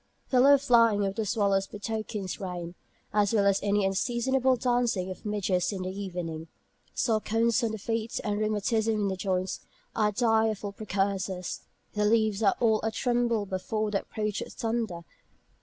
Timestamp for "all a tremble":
12.59-13.45